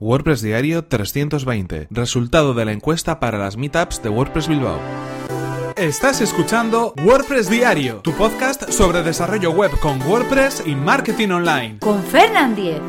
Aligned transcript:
WordPress 0.00 0.40
Diario 0.40 0.82
320. 0.86 1.88
Resultado 1.90 2.54
de 2.54 2.64
la 2.64 2.72
encuesta 2.72 3.20
para 3.20 3.36
las 3.36 3.58
meetups 3.58 4.02
de 4.02 4.08
WordPress 4.08 4.48
Bilbao. 4.48 4.80
Estás 5.76 6.22
escuchando 6.22 6.94
WordPress 7.04 7.50
Diario, 7.50 7.96
tu 7.96 8.12
podcast 8.12 8.70
sobre 8.70 9.02
desarrollo 9.02 9.50
web 9.50 9.70
con 9.78 10.00
WordPress 10.00 10.62
y 10.64 10.74
marketing 10.74 11.28
online. 11.28 11.78
Con 11.80 12.02
Fernand 12.02 12.56
Diez. 12.56 12.80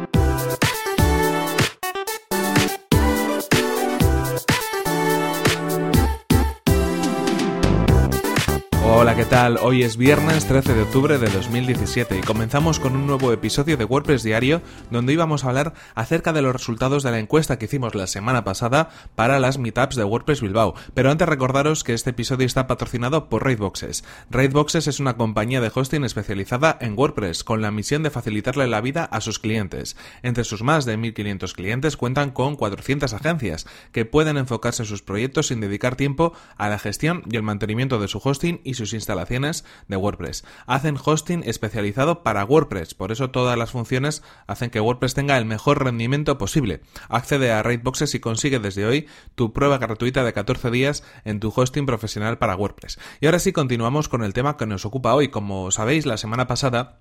Hola, 9.02 9.16
¿qué 9.16 9.26
tal? 9.26 9.58
Hoy 9.58 9.82
es 9.82 9.98
viernes 9.98 10.46
13 10.46 10.76
de 10.76 10.84
octubre 10.84 11.18
de 11.18 11.28
2017 11.28 12.20
y 12.20 12.22
comenzamos 12.22 12.80
con 12.80 12.96
un 12.96 13.08
nuevo 13.08 13.34
episodio 13.34 13.76
de 13.76 13.84
WordPress 13.84 14.22
Diario 14.22 14.62
donde 14.92 15.14
íbamos 15.14 15.44
a 15.44 15.48
hablar 15.48 15.74
acerca 15.96 16.34
de 16.34 16.44
los 16.44 16.54
resultados 16.54 17.02
de 17.02 17.10
la 17.10 17.18
encuesta 17.18 17.58
que 17.58 17.66
hicimos 17.66 17.96
la 17.96 18.06
semana 18.06 18.44
pasada 18.44 18.92
para 19.16 19.40
las 19.40 19.58
meetups 19.58 19.96
de 19.96 20.04
WordPress 20.04 20.42
Bilbao. 20.42 20.76
Pero 20.94 21.10
antes 21.10 21.28
recordaros 21.28 21.84
que 21.84 21.96
este 21.96 22.12
episodio 22.12 22.46
está 22.46 22.68
patrocinado 22.68 23.28
por 23.28 23.44
Raidboxes. 23.44 24.04
Raidboxes 24.30 24.86
es 24.86 25.00
una 25.00 25.18
compañía 25.18 25.62
de 25.62 25.72
hosting 25.74 26.04
especializada 26.04 26.78
en 26.80 26.96
WordPress 26.96 27.44
con 27.44 27.64
la 27.64 27.72
misión 27.72 28.04
de 28.04 28.12
facilitarle 28.12 28.68
la 28.68 28.82
vida 28.82 29.06
a 29.06 29.20
sus 29.20 29.40
clientes. 29.40 29.98
Entre 30.22 30.44
sus 30.44 30.62
más 30.62 30.86
de 30.86 30.98
1500 30.98 31.54
clientes 31.56 31.98
cuentan 31.98 32.30
con 32.30 32.56
400 32.56 33.12
agencias 33.14 33.66
que 33.94 34.06
pueden 34.06 34.38
enfocarse 34.38 34.84
en 34.84 34.88
sus 34.88 35.02
proyectos 35.02 35.48
sin 35.48 35.60
dedicar 35.60 35.96
tiempo 35.96 36.34
a 36.56 36.70
la 36.70 36.78
gestión 36.78 37.24
y 37.32 37.36
el 37.36 37.42
mantenimiento 37.42 38.00
de 38.00 38.08
su 38.08 38.22
hosting 38.24 38.62
y 38.64 38.76
sus 38.76 38.91
instalaciones 38.94 39.66
de 39.88 39.98
WordPress. 39.98 40.44
Hacen 40.66 40.98
hosting 41.04 41.44
especializado 41.46 42.24
para 42.24 42.46
WordPress, 42.46 42.94
por 42.94 43.12
eso 43.12 43.32
todas 43.32 43.58
las 43.58 43.72
funciones 43.72 44.24
hacen 44.48 44.70
que 44.70 44.80
WordPress 44.80 45.14
tenga 45.14 45.38
el 45.38 45.46
mejor 45.46 45.84
rendimiento 45.84 46.38
posible. 46.38 46.82
Accede 47.10 47.52
a 47.52 47.64
Raidboxes 47.64 48.16
y 48.16 48.20
consigue 48.20 48.60
desde 48.60 48.86
hoy 48.86 49.08
tu 49.36 49.54
prueba 49.54 49.78
gratuita 49.78 50.24
de 50.24 50.34
14 50.34 50.72
días 50.72 51.04
en 51.26 51.40
tu 51.40 51.54
hosting 51.56 51.86
profesional 51.86 52.38
para 52.38 52.56
WordPress. 52.56 53.00
Y 53.20 53.26
ahora 53.26 53.40
sí 53.40 53.52
continuamos 53.52 54.10
con 54.10 54.24
el 54.24 54.34
tema 54.34 54.58
que 54.58 54.66
nos 54.66 54.86
ocupa 54.86 55.14
hoy. 55.14 55.30
Como 55.30 55.72
sabéis, 55.72 56.06
la 56.06 56.18
semana 56.18 56.48
pasada 56.48 57.00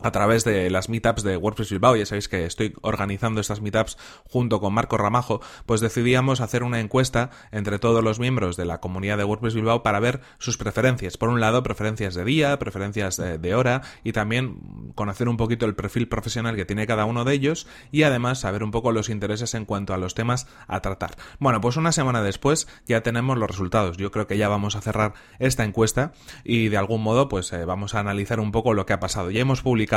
a 0.00 0.10
través 0.10 0.44
de 0.44 0.70
las 0.70 0.88
meetups 0.88 1.22
de 1.22 1.36
WordPress 1.36 1.70
Bilbao, 1.70 1.96
ya 1.96 2.06
sabéis 2.06 2.28
que 2.28 2.44
estoy 2.44 2.74
organizando 2.82 3.40
estas 3.40 3.60
meetups 3.60 3.96
junto 4.24 4.60
con 4.60 4.72
Marco 4.72 4.96
Ramajo, 4.96 5.40
pues 5.66 5.80
decidíamos 5.80 6.40
hacer 6.40 6.62
una 6.62 6.80
encuesta 6.80 7.30
entre 7.50 7.78
todos 7.78 8.04
los 8.04 8.20
miembros 8.20 8.56
de 8.56 8.64
la 8.64 8.80
comunidad 8.80 9.18
de 9.18 9.24
WordPress 9.24 9.54
Bilbao 9.54 9.82
para 9.82 10.00
ver 10.00 10.20
sus 10.38 10.56
preferencias. 10.56 11.16
Por 11.16 11.28
un 11.28 11.40
lado, 11.40 11.62
preferencias 11.62 12.14
de 12.14 12.24
día, 12.24 12.58
preferencias 12.58 13.16
de, 13.16 13.54
hora 13.54 13.82
y 14.04 14.12
también 14.12 14.92
conocer 14.94 15.28
un 15.28 15.36
poquito 15.36 15.66
el 15.66 15.74
perfil 15.74 16.06
profesional 16.06 16.54
que 16.54 16.64
tiene 16.64 16.86
cada 16.86 17.06
uno 17.06 17.24
de 17.24 17.32
ellos 17.32 17.66
y 17.90 18.02
además 18.02 18.40
saber 18.40 18.62
un 18.62 18.70
poco 18.70 18.92
los 18.92 19.08
intereses 19.08 19.54
en 19.54 19.64
cuanto 19.64 19.94
a 19.94 19.96
los 19.96 20.14
temas 20.14 20.46
a 20.66 20.80
tratar. 20.80 21.16
Bueno, 21.38 21.60
pues 21.60 21.76
una 21.76 21.92
semana 21.92 22.22
después 22.22 22.68
ya 22.86 23.02
tenemos 23.02 23.38
los 23.38 23.48
resultados. 23.48 23.96
Yo 23.96 24.10
creo 24.10 24.26
que 24.26 24.36
ya 24.36 24.48
vamos 24.48 24.76
a 24.76 24.80
cerrar 24.80 25.14
esta 25.38 25.64
encuesta 25.64 26.12
y 26.44 26.68
de 26.68 26.76
algún 26.76 27.02
modo 27.02 27.28
pues 27.28 27.52
eh, 27.52 27.64
vamos 27.64 27.94
a 27.94 28.00
analizar 28.00 28.38
un 28.38 28.52
poco 28.52 28.74
lo 28.74 28.86
que 28.86 28.92
ha 28.92 29.00
pasado. 29.00 29.30
Ya 29.30 29.40
hemos 29.40 29.62
publicado 29.62 29.87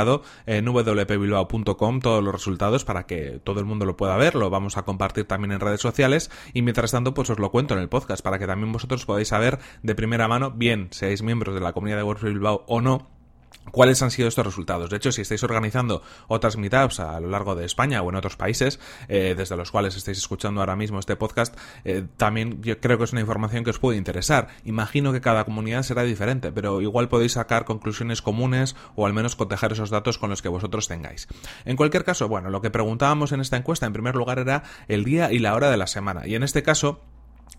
en 0.46 0.66
wpbilbao.com 0.66 2.00
todos 2.00 2.22
los 2.22 2.34
resultados 2.34 2.84
para 2.84 3.06
que 3.06 3.40
todo 3.44 3.60
el 3.60 3.66
mundo 3.66 3.84
lo 3.84 3.96
pueda 3.96 4.16
ver, 4.16 4.34
lo 4.34 4.50
vamos 4.50 4.76
a 4.76 4.82
compartir 4.82 5.26
también 5.26 5.52
en 5.52 5.60
redes 5.60 5.80
sociales. 5.80 6.30
Y 6.52 6.62
mientras 6.62 6.90
tanto 6.90 7.14
pues 7.14 7.30
os 7.30 7.38
lo 7.38 7.50
cuento 7.50 7.74
en 7.74 7.80
el 7.80 7.88
podcast 7.88 8.22
para 8.22 8.38
que 8.38 8.46
también 8.46 8.72
vosotros 8.72 9.04
podáis 9.06 9.28
saber 9.28 9.58
de 9.82 9.94
primera 9.94 10.28
mano, 10.28 10.50
bien 10.50 10.88
seáis 10.90 11.22
miembros 11.22 11.54
de 11.54 11.60
la 11.60 11.72
comunidad 11.72 11.98
de 11.98 12.02
WordPress 12.02 12.32
Bilbao 12.32 12.64
o 12.66 12.80
no, 12.80 13.11
¿Cuáles 13.72 14.02
han 14.02 14.10
sido 14.10 14.28
estos 14.28 14.44
resultados? 14.44 14.90
De 14.90 14.98
hecho, 14.98 15.10
si 15.12 15.22
estáis 15.22 15.42
organizando 15.42 16.02
otras 16.28 16.58
meetups 16.58 17.00
a 17.00 17.18
lo 17.20 17.28
largo 17.28 17.54
de 17.54 17.64
España 17.64 18.02
o 18.02 18.10
en 18.10 18.16
otros 18.16 18.36
países, 18.36 18.78
eh, 19.08 19.34
desde 19.36 19.56
los 19.56 19.70
cuales 19.70 19.96
estáis 19.96 20.18
escuchando 20.18 20.60
ahora 20.60 20.76
mismo 20.76 20.98
este 20.98 21.16
podcast, 21.16 21.56
eh, 21.84 22.04
también 22.18 22.62
yo 22.62 22.78
creo 22.80 22.98
que 22.98 23.04
es 23.04 23.12
una 23.12 23.22
información 23.22 23.64
que 23.64 23.70
os 23.70 23.78
puede 23.78 23.96
interesar. 23.96 24.48
Imagino 24.64 25.10
que 25.10 25.22
cada 25.22 25.44
comunidad 25.44 25.82
será 25.84 26.02
diferente, 26.02 26.52
pero 26.52 26.82
igual 26.82 27.08
podéis 27.08 27.32
sacar 27.32 27.64
conclusiones 27.64 28.20
comunes 28.20 28.76
o 28.94 29.06
al 29.06 29.14
menos 29.14 29.36
cotejar 29.36 29.72
esos 29.72 29.88
datos 29.88 30.18
con 30.18 30.28
los 30.28 30.42
que 30.42 30.48
vosotros 30.48 30.86
tengáis. 30.86 31.26
En 31.64 31.76
cualquier 31.76 32.04
caso, 32.04 32.28
bueno, 32.28 32.50
lo 32.50 32.60
que 32.60 32.70
preguntábamos 32.70 33.32
en 33.32 33.40
esta 33.40 33.56
encuesta 33.56 33.86
en 33.86 33.94
primer 33.94 34.16
lugar 34.16 34.38
era 34.38 34.64
el 34.86 35.02
día 35.02 35.32
y 35.32 35.38
la 35.38 35.54
hora 35.54 35.70
de 35.70 35.78
la 35.78 35.86
semana. 35.86 36.26
Y 36.26 36.34
en 36.34 36.42
este 36.42 36.62
caso, 36.62 37.00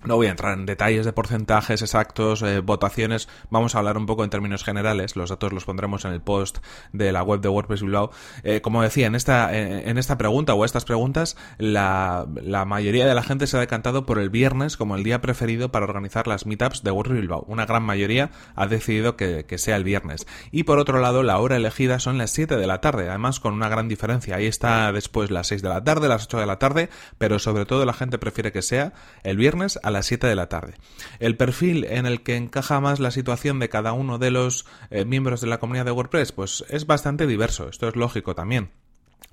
no 0.06 0.16
voy 0.16 0.28
a 0.28 0.32
entrar 0.32 0.58
en 0.58 0.66
detalles 0.66 1.06
de 1.06 1.14
porcentajes 1.14 1.82
exactos, 1.82 2.42
eh, 2.42 2.60
votaciones, 2.60 3.28
vamos 3.50 3.76
a 3.76 3.80
hablar 3.80 3.98
un 3.98 4.06
poco 4.06 4.24
en 4.24 4.30
términos 4.30 4.64
generales, 4.64 5.16
los 5.16 5.30
datos 5.30 5.54
los 5.54 5.66
pondremos 5.66 6.06
en 6.06 6.14
el 6.14 6.22
post 6.22 6.60
de 6.92 7.12
la 7.12 7.24
web 7.24 7.42
de 7.42 7.50
WordPress 7.50 7.82
Bilbao. 7.82 8.12
Eh, 8.44 8.62
como 8.62 8.82
decía, 8.82 9.08
en 9.08 9.16
esta, 9.16 9.56
en 9.56 9.98
esta 9.98 10.18
pregunta 10.18 10.54
o 10.54 10.66
estas 10.66 10.86
preguntas, 10.86 11.38
la, 11.58 12.26
la, 12.36 12.66
mayoría 12.66 13.06
de 13.06 13.14
la 13.14 13.24
gente 13.24 13.48
se 13.48 13.58
ha 13.58 13.60
decantado 13.60 14.06
por 14.06 14.20
el 14.20 14.30
viernes 14.30 14.78
como 14.78 14.96
el 14.96 15.04
día 15.04 15.22
preferido 15.22 15.72
para 15.72 15.86
organizar 15.86 16.28
las 16.28 16.46
meetups 16.46 16.84
de 16.84 16.92
WordPress 16.92 17.22
Bilbao. 17.22 17.46
Una 17.48 17.66
gran 17.66 17.84
mayoría 17.84 18.32
ha 18.56 18.68
decidido 18.68 19.16
que, 19.16 19.46
que 19.46 19.58
sea 19.58 19.76
el 19.76 19.84
viernes. 19.84 20.26
Y 20.52 20.64
por 20.64 20.80
otro 20.80 21.00
lado, 21.00 21.24
la 21.24 21.38
hora 21.40 21.56
elegida 21.56 22.00
son 22.00 22.18
las 22.18 22.32
7 22.32 22.58
de 22.58 22.68
la 22.68 22.82
tarde, 22.82 23.10
además 23.10 23.40
con 23.40 23.54
una 23.54 23.70
gran 23.70 23.88
diferencia. 23.88 24.36
Ahí 24.36 24.48
está 24.48 24.92
después 24.92 25.32
las 25.32 25.48
6 25.48 25.62
de 25.62 25.70
la 25.70 25.84
tarde, 25.84 26.08
las 26.08 26.26
8 26.26 26.40
de 26.40 26.46
la 26.46 26.60
tarde, 26.60 26.90
pero 27.18 27.40
sobre 27.40 27.66
todo 27.66 27.86
la 27.86 27.94
gente 27.94 28.18
prefiere 28.18 28.52
que 28.52 28.62
sea 28.62 28.94
el 29.24 29.38
viernes 29.38 29.80
las 29.94 30.08
7 30.08 30.28
de 30.28 30.36
la 30.36 30.50
tarde. 30.50 30.76
El 31.20 31.38
perfil 31.38 31.86
en 31.86 32.06
el 32.06 32.24
que 32.24 32.36
encaja 32.36 32.82
más 32.82 33.00
la 33.00 33.12
situación 33.12 33.60
de 33.60 33.70
cada 33.70 33.94
uno 33.94 34.18
de 34.18 34.32
los 34.32 34.66
eh, 34.90 35.06
miembros 35.06 35.42
de 35.42 35.48
la 35.48 35.60
comunidad 35.60 35.86
de 35.86 35.92
WordPress, 35.92 36.32
pues 36.32 36.66
es 36.70 36.86
bastante 36.86 37.28
diverso, 37.28 37.70
esto 37.70 37.88
es 37.88 37.96
lógico 37.96 38.36
también. 38.36 38.72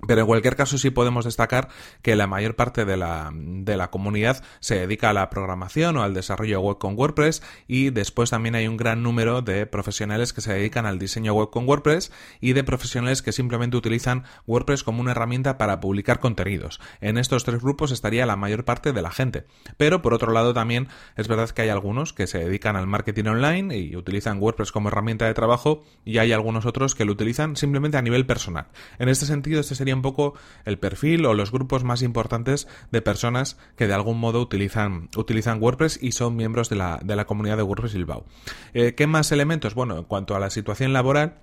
Pero 0.07 0.21
en 0.21 0.27
cualquier 0.27 0.55
caso 0.55 0.77
sí 0.77 0.89
podemos 0.89 1.25
destacar 1.25 1.69
que 2.01 2.15
la 2.15 2.27
mayor 2.27 2.55
parte 2.55 2.85
de 2.85 2.97
la, 2.97 3.31
de 3.33 3.77
la, 3.77 3.91
comunidad 3.91 4.43
se 4.59 4.79
dedica 4.79 5.09
a 5.09 5.13
la 5.13 5.29
programación 5.29 5.97
o 5.97 6.03
al 6.03 6.13
desarrollo 6.13 6.59
web 6.61 6.77
con 6.77 6.97
WordPress 6.97 7.43
y 7.67 7.89
después 7.89 8.29
también 8.29 8.55
hay 8.55 8.67
un 8.67 8.77
gran 8.77 9.03
número 9.03 9.41
de 9.41 9.65
profesionales 9.65 10.33
que 10.33 10.41
se 10.41 10.53
dedican 10.53 10.85
al 10.85 10.97
diseño 10.97 11.33
web 11.33 11.49
con 11.49 11.67
WordPress 11.67 12.11
y 12.39 12.53
de 12.53 12.63
profesionales 12.63 13.21
que 13.21 13.31
simplemente 13.31 13.77
utilizan 13.77 14.23
WordPress 14.47 14.83
como 14.83 15.01
una 15.01 15.11
herramienta 15.11 15.57
para 15.57 15.79
publicar 15.79 16.19
contenidos. 16.19 16.79
En 17.01 17.17
estos 17.17 17.43
tres 17.43 17.61
grupos 17.61 17.91
estaría 17.91 18.25
la 18.25 18.35
mayor 18.35 18.65
parte 18.65 18.93
de 18.93 19.01
la 19.01 19.11
gente. 19.11 19.45
Pero 19.77 20.01
por 20.01 20.13
otro 20.13 20.31
lado 20.31 20.53
también 20.53 20.87
es 21.15 21.27
verdad 21.27 21.49
que 21.49 21.61
hay 21.63 21.69
algunos 21.69 22.13
que 22.13 22.27
se 22.27 22.39
dedican 22.39 22.75
al 22.75 22.87
marketing 22.87 23.25
online 23.25 23.77
y 23.77 23.95
utilizan 23.95 24.39
WordPress 24.41 24.71
como 24.71 24.89
herramienta 24.89 25.25
de 25.25 25.33
trabajo 25.33 25.83
y 26.05 26.17
hay 26.17 26.31
algunos 26.31 26.65
otros 26.65 26.95
que 26.95 27.05
lo 27.05 27.11
utilizan 27.11 27.55
simplemente 27.55 27.97
a 27.97 28.01
nivel 28.01 28.25
personal. 28.25 28.67
En 28.99 29.09
este 29.09 29.25
sentido, 29.25 29.59
este 29.59 29.75
sería 29.75 29.90
un 29.93 30.01
poco 30.01 30.33
el 30.65 30.79
perfil 30.79 31.25
o 31.25 31.33
los 31.33 31.51
grupos 31.51 31.83
más 31.83 32.01
importantes 32.01 32.67
de 32.91 33.01
personas 33.01 33.57
que 33.75 33.87
de 33.87 33.93
algún 33.93 34.19
modo 34.19 34.41
utilizan, 34.41 35.09
utilizan 35.15 35.61
WordPress 35.61 35.99
y 36.01 36.11
son 36.11 36.35
miembros 36.35 36.69
de 36.69 36.75
la, 36.75 36.99
de 37.03 37.15
la 37.15 37.25
comunidad 37.25 37.57
de 37.57 37.63
WordPress 37.63 37.93
Bilbao. 37.93 38.25
Eh, 38.73 38.93
¿Qué 38.95 39.07
más 39.07 39.31
elementos? 39.31 39.75
Bueno, 39.75 39.97
en 39.97 40.03
cuanto 40.03 40.35
a 40.35 40.39
la 40.39 40.49
situación 40.49 40.93
laboral, 40.93 41.35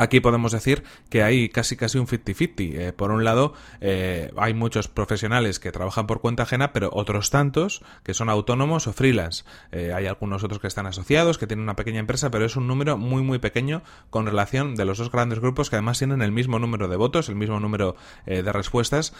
Aquí 0.00 0.20
podemos 0.20 0.50
decir 0.50 0.82
que 1.10 1.22
hay 1.22 1.50
casi 1.50 1.76
casi 1.76 1.98
un 1.98 2.06
50-50. 2.06 2.54
Eh, 2.58 2.92
por 2.94 3.10
un 3.10 3.22
lado, 3.22 3.52
eh, 3.82 4.32
hay 4.38 4.54
muchos 4.54 4.88
profesionales 4.88 5.60
que 5.60 5.72
trabajan 5.72 6.06
por 6.06 6.22
cuenta 6.22 6.44
ajena, 6.44 6.72
pero 6.72 6.88
otros 6.90 7.28
tantos 7.28 7.84
que 8.02 8.14
son 8.14 8.30
autónomos 8.30 8.86
o 8.86 8.94
freelance. 8.94 9.44
Eh, 9.72 9.92
hay 9.94 10.06
algunos 10.06 10.42
otros 10.42 10.58
que 10.58 10.68
están 10.68 10.86
asociados, 10.86 11.36
que 11.36 11.46
tienen 11.46 11.64
una 11.64 11.76
pequeña 11.76 12.00
empresa, 12.00 12.30
pero 12.30 12.46
es 12.46 12.56
un 12.56 12.66
número 12.66 12.96
muy 12.96 13.22
muy 13.22 13.40
pequeño 13.40 13.82
con 14.08 14.24
relación 14.24 14.74
de 14.74 14.86
los 14.86 14.96
dos 14.96 15.12
grandes 15.12 15.38
grupos 15.38 15.68
que 15.68 15.76
además 15.76 15.98
tienen 15.98 16.22
el 16.22 16.32
mismo 16.32 16.58
número 16.58 16.88
de 16.88 16.96
votos, 16.96 17.28
el 17.28 17.36
mismo 17.36 17.60
número 17.60 17.94
de 18.24 18.52
respuestas 18.52 19.12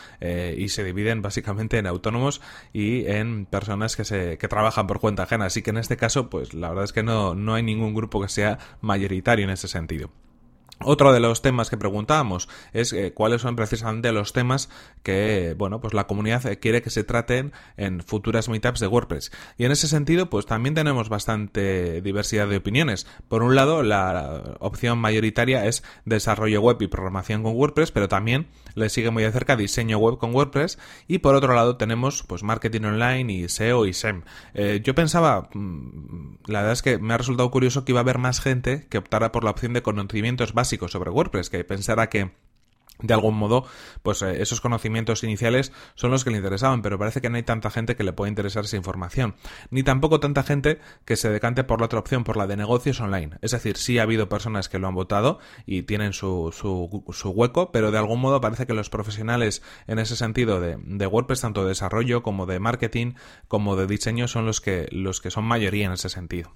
y 0.57 0.69
se 0.71 0.83
dividen 0.83 1.21
básicamente 1.21 1.77
en 1.77 1.87
autónomos 1.87 2.41
y 2.73 3.07
en 3.07 3.45
personas 3.45 3.97
que 3.97 4.07
se 4.07 4.39
que 4.39 4.49
trabajan 4.49 4.87
por 4.87 4.99
cuenta 4.99 5.25
ajena. 5.25 5.45
Así 5.45 5.61
que 5.61 5.71
en 5.71 5.77
este 5.77 5.99
caso, 5.99 6.31
pues 6.31 6.55
la 6.55 6.71
verdad 6.71 6.85
es 6.85 6.95
que 6.95 7.03
no, 7.03 7.35
no 7.35 7.53
hay 7.53 7.63
ningún 7.63 7.93
grupo 7.93 8.23
que 8.23 8.29
sea 8.29 8.59
mayoritario 8.81 9.45
en 9.45 9.51
ese 9.51 9.69
sentido. 9.69 10.11
Otro 10.83 11.13
de 11.13 11.21
los 11.21 11.43
temas 11.43 11.69
que 11.69 11.77
preguntábamos 11.77 12.49
es 12.73 12.95
eh, 12.95 13.13
cuáles 13.13 13.43
son 13.43 13.55
precisamente 13.55 14.13
los 14.13 14.33
temas 14.33 14.71
que, 15.03 15.55
bueno, 15.59 15.79
pues 15.79 15.93
la 15.93 16.07
comunidad 16.07 16.43
quiere 16.59 16.81
que 16.81 16.89
se 16.89 17.05
traten 17.05 17.53
en 17.77 18.01
futuras 18.01 18.49
meetups 18.49 18.81
de 18.81 18.87
WordPress. 18.87 19.31
Y 19.59 19.67
en 19.67 19.73
ese 19.73 19.89
sentido, 19.89 20.31
pues 20.31 20.47
también 20.47 20.75
tenemos 20.75 21.11
bastante 21.11 22.01
diversidad 22.01 22.49
de 22.49 22.57
opiniones. 22.57 23.07
Por 23.29 23.43
un 23.43 23.55
lado, 23.55 23.83
la 23.83 24.57
opción 24.61 24.99
mayoritaria 24.99 25.67
es 25.67 25.85
desarrollo 26.07 26.63
web 26.63 26.79
y 26.81 26.87
programación 26.87 27.43
con 27.43 27.57
WordPress, 27.57 27.91
pero 27.91 28.09
también 28.09 28.47
le 28.75 28.89
sigue 28.89 29.11
muy 29.11 29.23
de 29.23 29.33
cerca 29.33 29.57
diseño 29.57 29.99
web 29.99 30.17
con 30.17 30.35
WordPress. 30.35 30.79
Y 31.07 31.19
por 31.19 31.35
otro 31.35 31.55
lado, 31.55 31.77
tenemos 31.77 32.23
pues 32.23 32.43
marketing 32.43 32.85
online 32.85 33.31
y 33.31 33.49
SEO 33.51 33.85
y 33.85 33.93
SEM. 33.93 34.23
Eh, 34.55 34.81
yo 34.83 34.95
pensaba, 34.95 35.51
mm, 35.53 36.37
la 36.47 36.61
verdad 36.61 36.73
es 36.73 36.81
que 36.81 36.97
me 36.97 37.13
ha 37.13 37.19
resultado 37.19 37.51
curioso 37.51 37.85
que 37.85 37.93
iba 37.93 38.01
a 38.01 38.03
haber 38.03 38.17
más 38.17 38.41
gente 38.41 38.87
que 38.89 38.97
optara 38.97 39.31
por 39.31 39.45
la 39.45 39.51
opción 39.51 39.75
de 39.75 39.83
conocimientos 39.83 40.55
básicos 40.55 40.70
sobre 40.89 41.11
WordPress, 41.11 41.51
que 41.51 41.65
pensara 41.65 42.09
que 42.09 42.31
de 43.03 43.15
algún 43.15 43.37
modo, 43.37 43.65
pues 44.03 44.23
eh, 44.23 44.43
esos 44.43 44.61
conocimientos 44.61 45.25
iniciales 45.25 45.73
son 45.95 46.11
los 46.11 46.25
que 46.25 46.31
le 46.31 46.37
interesaban, 46.37 46.83
pero 46.83 46.99
parece 46.99 47.21
que 47.21 47.31
no 47.31 47.37
hay 47.37 47.43
tanta 47.43 47.71
gente 47.71 47.97
que 47.97 48.05
le 48.05 48.13
pueda 48.13 48.29
interesar 48.29 48.65
esa 48.65 48.77
información, 48.77 49.35
ni 49.71 49.83
tampoco 49.83 50.21
tanta 50.21 50.43
gente 50.43 50.79
que 51.05 51.17
se 51.17 51.31
decante 51.31 51.65
por 51.65 51.81
la 51.81 51.87
otra 51.87 51.99
opción, 51.99 52.25
por 52.25 52.37
la 52.37 52.47
de 52.47 52.57
negocios 52.57 53.01
online. 53.01 53.39
Es 53.41 53.53
decir, 53.53 53.77
sí 53.77 53.99
ha 53.99 54.03
habido 54.03 54.29
personas 54.29 54.69
que 54.69 54.79
lo 54.79 54.89
han 54.89 54.95
votado 54.95 55.39
y 55.67 55.83
tienen 55.83 56.13
su, 56.13 56.53
su, 56.53 57.05
su 57.13 57.31
hueco, 57.31 57.73
pero 57.73 57.91
de 57.91 57.99
algún 57.99 58.21
modo 58.21 58.41
parece 58.41 58.67
que 58.67 58.75
los 58.75 58.91
profesionales 58.91 59.63
en 59.87 59.99
ese 59.99 60.17
sentido 60.17 60.61
de, 60.61 60.77
de, 60.79 61.07
WordPress, 61.07 61.41
tanto 61.41 61.63
de 61.63 61.71
desarrollo 61.71 62.23
como 62.23 62.47
de 62.47 62.61
marketing, 62.61 63.15
como 63.49 63.77
de 63.77 63.87
diseño, 63.87 64.29
son 64.29 64.47
los 64.47 64.61
que, 64.61 64.89
los 64.91 65.21
que 65.21 65.31
son 65.31 65.45
mayoría 65.45 65.87
en 65.87 65.93
ese 65.93 66.09
sentido. 66.09 66.55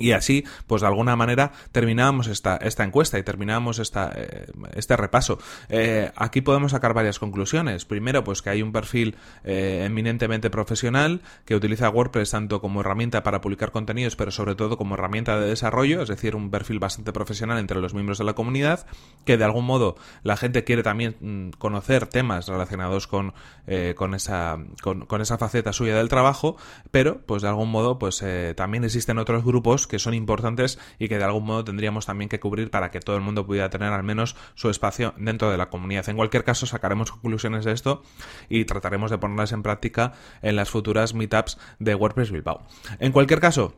Y 0.00 0.12
así, 0.12 0.44
pues 0.66 0.80
de 0.80 0.88
alguna 0.88 1.14
manera 1.14 1.52
terminábamos 1.72 2.26
esta, 2.26 2.56
esta 2.56 2.84
encuesta 2.84 3.18
y 3.18 3.22
terminábamos 3.22 3.78
esta, 3.78 4.10
eh, 4.16 4.46
este 4.74 4.96
repaso. 4.96 5.38
Eh, 5.68 6.10
aquí 6.16 6.40
podemos 6.40 6.72
sacar 6.72 6.94
varias 6.94 7.18
conclusiones. 7.18 7.84
Primero, 7.84 8.24
pues 8.24 8.40
que 8.40 8.48
hay 8.48 8.62
un 8.62 8.72
perfil 8.72 9.16
eh, 9.44 9.82
eminentemente 9.84 10.48
profesional 10.48 11.20
que 11.44 11.54
utiliza 11.54 11.90
WordPress 11.90 12.30
tanto 12.30 12.62
como 12.62 12.80
herramienta 12.80 13.22
para 13.22 13.42
publicar 13.42 13.72
contenidos, 13.72 14.16
pero 14.16 14.30
sobre 14.30 14.54
todo 14.54 14.78
como 14.78 14.94
herramienta 14.94 15.38
de 15.38 15.48
desarrollo, 15.48 16.00
es 16.00 16.08
decir, 16.08 16.34
un 16.34 16.50
perfil 16.50 16.78
bastante 16.78 17.12
profesional 17.12 17.58
entre 17.58 17.78
los 17.80 17.92
miembros 17.92 18.16
de 18.16 18.24
la 18.24 18.32
comunidad, 18.32 18.86
que 19.26 19.36
de 19.36 19.44
algún 19.44 19.66
modo 19.66 19.96
la 20.22 20.38
gente 20.38 20.64
quiere 20.64 20.82
también 20.82 21.16
mm, 21.20 21.50
conocer 21.58 22.06
temas 22.06 22.48
relacionados 22.48 23.06
con, 23.06 23.34
con, 23.96 24.14
esa, 24.14 24.58
con, 24.82 25.04
con, 25.04 25.20
esa 25.20 25.36
faceta 25.36 25.72
suya 25.72 25.96
del 25.96 26.08
trabajo, 26.08 26.56
pero 26.90 27.20
pues 27.26 27.42
de 27.42 27.48
algún 27.48 27.70
modo 27.70 27.98
pues 27.98 28.24
también 28.56 28.84
existen 28.84 29.18
otros 29.18 29.44
que 29.86 29.98
son 29.98 30.14
importantes 30.14 30.78
y 30.98 31.08
que 31.08 31.18
de 31.18 31.24
algún 31.24 31.44
modo 31.44 31.64
tendríamos 31.64 32.06
también 32.06 32.28
que 32.28 32.40
cubrir 32.40 32.70
para 32.70 32.90
que 32.90 33.00
todo 33.00 33.16
el 33.16 33.22
mundo 33.22 33.46
pudiera 33.46 33.70
tener 33.70 33.92
al 33.92 34.02
menos 34.02 34.36
su 34.54 34.70
espacio 34.70 35.14
dentro 35.16 35.50
de 35.50 35.56
la 35.56 35.70
comunidad. 35.70 36.08
En 36.08 36.16
cualquier 36.16 36.44
caso, 36.44 36.66
sacaremos 36.66 37.10
conclusiones 37.12 37.64
de 37.64 37.72
esto 37.72 38.02
y 38.48 38.64
trataremos 38.64 39.10
de 39.10 39.18
ponerlas 39.18 39.52
en 39.52 39.62
práctica 39.62 40.12
en 40.42 40.56
las 40.56 40.70
futuras 40.70 41.14
meetups 41.14 41.58
de 41.78 41.94
WordPress 41.94 42.30
Bilbao. 42.30 42.62
En 42.98 43.12
cualquier 43.12 43.40
caso, 43.40 43.74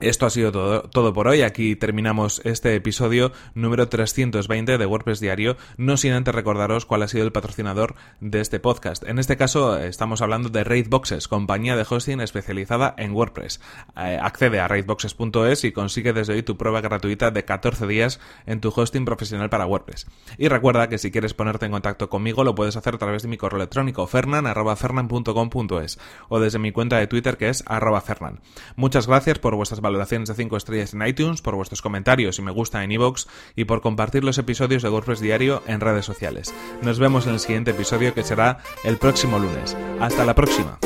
esto 0.00 0.26
ha 0.26 0.30
sido 0.30 0.50
todo, 0.52 0.82
todo, 0.82 1.12
por 1.12 1.28
hoy. 1.28 1.42
Aquí 1.42 1.76
terminamos 1.76 2.40
este 2.44 2.74
episodio 2.74 3.32
número 3.54 3.88
320 3.88 4.76
de 4.76 4.86
WordPress 4.86 5.20
Diario, 5.20 5.56
no 5.76 5.96
sin 5.96 6.12
antes 6.12 6.34
recordaros 6.34 6.84
cuál 6.84 7.02
ha 7.02 7.08
sido 7.08 7.24
el 7.24 7.32
patrocinador 7.32 7.94
de 8.20 8.40
este 8.40 8.58
podcast. 8.60 9.04
En 9.04 9.18
este 9.18 9.36
caso 9.36 9.78
estamos 9.78 10.20
hablando 10.20 10.48
de 10.48 10.64
Raidboxes, 10.64 11.28
compañía 11.28 11.76
de 11.76 11.86
hosting 11.88 12.20
especializada 12.20 12.94
en 12.98 13.12
WordPress. 13.12 13.60
Eh, 13.96 14.18
accede 14.20 14.60
a 14.60 14.68
raidboxes.es 14.68 15.64
y 15.64 15.72
consigue 15.72 16.12
desde 16.12 16.34
hoy 16.34 16.42
tu 16.42 16.56
prueba 16.56 16.80
gratuita 16.80 17.30
de 17.30 17.44
14 17.44 17.86
días 17.86 18.20
en 18.46 18.60
tu 18.60 18.72
hosting 18.74 19.04
profesional 19.04 19.48
para 19.48 19.66
WordPress. 19.66 20.06
Y 20.38 20.48
recuerda 20.48 20.88
que 20.88 20.98
si 20.98 21.10
quieres 21.12 21.34
ponerte 21.34 21.66
en 21.66 21.72
contacto 21.72 22.08
conmigo 22.10 22.42
lo 22.42 22.54
puedes 22.54 22.76
hacer 22.76 22.96
a 22.96 22.98
través 22.98 23.22
de 23.22 23.28
mi 23.28 23.36
correo 23.36 23.58
electrónico 23.58 24.06
fernan.fernan.com.es 24.06 25.98
o 26.28 26.40
desde 26.40 26.58
mi 26.58 26.72
cuenta 26.72 26.98
de 26.98 27.06
Twitter 27.06 27.36
que 27.36 27.48
es 27.48 27.64
fernan. 28.04 28.40
Muchas 28.76 29.06
gracias 29.06 29.38
por 29.38 29.54
vuestras 29.54 29.80
valoraciones 29.84 30.28
de 30.28 30.34
5 30.34 30.56
estrellas 30.56 30.94
en 30.94 31.06
iTunes, 31.06 31.42
por 31.42 31.54
vuestros 31.54 31.80
comentarios 31.80 32.40
y 32.40 32.42
me 32.42 32.50
gusta 32.50 32.82
en 32.82 32.90
iVoox 32.90 33.26
y 33.54 33.66
por 33.66 33.80
compartir 33.80 34.24
los 34.24 34.38
episodios 34.38 34.82
de 34.82 34.88
WordPress 34.88 35.20
Diario 35.20 35.62
en 35.68 35.80
redes 35.80 36.04
sociales. 36.04 36.52
Nos 36.82 36.98
vemos 36.98 37.28
en 37.28 37.34
el 37.34 37.40
siguiente 37.40 37.70
episodio 37.70 38.14
que 38.14 38.24
será 38.24 38.58
el 38.82 38.98
próximo 38.98 39.38
lunes. 39.38 39.76
Hasta 40.00 40.24
la 40.24 40.34
próxima. 40.34 40.80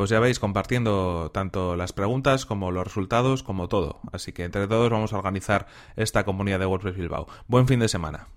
pues 0.00 0.08
ya 0.08 0.18
veis 0.18 0.38
compartiendo 0.38 1.30
tanto 1.30 1.76
las 1.76 1.92
preguntas 1.92 2.46
como 2.46 2.70
los 2.70 2.84
resultados 2.84 3.42
como 3.42 3.68
todo. 3.68 4.00
Así 4.12 4.32
que 4.32 4.44
entre 4.44 4.66
todos 4.66 4.88
vamos 4.88 5.12
a 5.12 5.18
organizar 5.18 5.66
esta 5.94 6.24
comunidad 6.24 6.58
de 6.58 6.64
WordPress 6.64 6.96
Bilbao. 6.96 7.26
Buen 7.48 7.68
fin 7.68 7.80
de 7.80 7.88
semana. 7.88 8.28